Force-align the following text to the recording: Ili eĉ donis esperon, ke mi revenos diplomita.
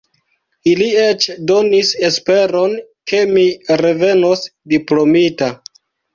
Ili 0.69 0.85
eĉ 1.01 1.27
donis 1.51 1.91
esperon, 2.09 2.73
ke 3.13 3.21
mi 3.35 3.45
revenos 3.83 4.43
diplomita. 4.77 5.53